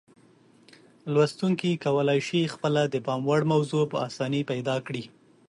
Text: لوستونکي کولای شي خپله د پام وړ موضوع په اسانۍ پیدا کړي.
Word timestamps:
لوستونکي 1.13 1.71
کولای 1.85 2.19
شي 2.27 2.41
خپله 2.53 2.81
د 2.93 2.95
پام 3.05 3.21
وړ 3.29 3.41
موضوع 3.53 3.83
په 3.91 3.97
اسانۍ 4.07 4.41
پیدا 4.51 4.75
کړي. 4.87 5.03